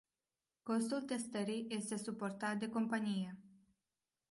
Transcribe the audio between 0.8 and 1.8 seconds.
testării